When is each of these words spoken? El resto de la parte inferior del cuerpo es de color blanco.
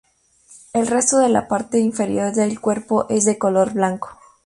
El 0.73 0.87
resto 0.87 1.19
de 1.19 1.29
la 1.29 1.47
parte 1.47 1.77
inferior 1.77 2.33
del 2.33 2.59
cuerpo 2.59 3.05
es 3.09 3.23
de 3.23 3.37
color 3.37 3.73
blanco. 3.73 4.09